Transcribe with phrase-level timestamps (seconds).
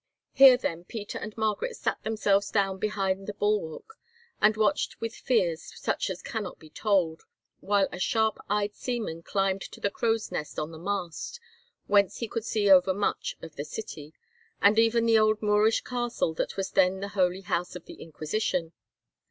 [0.33, 3.99] Here, then, Peter and Margaret sat themselves down behind the bulwark,
[4.41, 7.21] and watched with fears such as cannot be told,
[7.59, 11.39] while a sharp eyed seaman climbed to the crow's nest on the mast,
[11.85, 14.15] whence he could see over much of the city,
[14.59, 18.73] and even the old Moorish castle that was then the Holy House of the Inquisition.